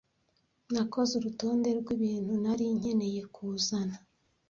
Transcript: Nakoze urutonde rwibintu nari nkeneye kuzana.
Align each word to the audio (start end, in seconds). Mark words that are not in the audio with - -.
Nakoze 0.73 1.11
urutonde 1.15 1.69
rwibintu 1.79 2.33
nari 2.43 2.65
nkeneye 2.77 3.21
kuzana. 3.33 3.95